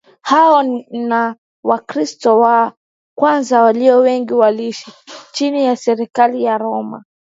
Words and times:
Hao 0.21 0.63
na 0.91 1.35
Wakristo 1.63 2.39
wa 2.39 2.73
kwanza 3.17 3.61
walio 3.61 3.97
wengi 3.99 4.33
waliishi 4.33 4.91
chini 5.31 5.65
ya 5.65 5.75
serikali 5.75 6.43
ya 6.43 6.57
Roma 6.57 7.03